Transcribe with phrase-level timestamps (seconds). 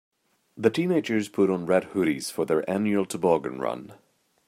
[0.57, 3.93] The teenagers put on red hoodies for their annual toboggan run.